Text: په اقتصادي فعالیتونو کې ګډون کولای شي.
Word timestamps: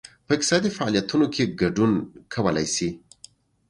په 0.25 0.31
اقتصادي 0.37 0.69
فعالیتونو 0.77 1.25
کې 1.33 1.43
ګډون 1.61 1.91
کولای 2.33 2.67
شي. 2.75 2.89